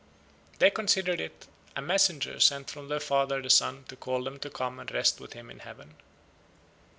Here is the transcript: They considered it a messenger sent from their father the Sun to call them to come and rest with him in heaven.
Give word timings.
They 0.57 0.71
considered 0.71 1.21
it 1.21 1.45
a 1.75 1.81
messenger 1.83 2.39
sent 2.39 2.71
from 2.71 2.87
their 2.87 2.99
father 2.99 3.39
the 3.39 3.51
Sun 3.51 3.83
to 3.89 3.95
call 3.95 4.23
them 4.23 4.39
to 4.39 4.49
come 4.49 4.79
and 4.79 4.89
rest 4.89 5.19
with 5.21 5.33
him 5.33 5.51
in 5.51 5.59
heaven. 5.59 5.93